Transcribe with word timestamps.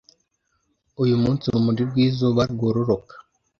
Uyu 1.03 1.15
munsi 1.23 1.43
urumuri 1.45 1.81
rw'izuba 1.89 2.41
rwororoka 2.53 3.13